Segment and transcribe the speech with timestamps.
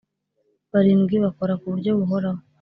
[0.71, 2.41] barindwi bakora ku buryo buhoraho